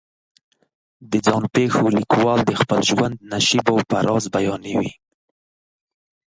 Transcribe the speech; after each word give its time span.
د 1.11 1.13
ځان 1.25 1.43
پېښو 1.55 1.85
لیکوال 1.97 2.39
د 2.45 2.51
خپل 2.61 2.79
ژوند 2.89 3.15
نشیب 3.31 3.65
و 3.71 3.77
فراز 3.89 4.23
بیانوي. 4.33 4.91